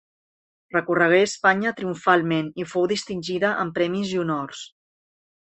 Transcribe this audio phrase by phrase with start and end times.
[0.75, 4.65] Recorregué Espanya triomfalment i fou distingida amb premis i honors.